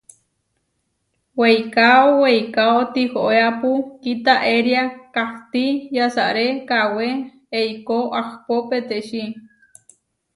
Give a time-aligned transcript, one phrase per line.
[1.39, 3.71] Weikáo weikáo tihoéapu
[4.03, 4.83] kitaéria,
[5.15, 5.63] kahtí
[5.95, 7.07] yasaré kawé
[7.59, 9.23] eikó ahpó peteči.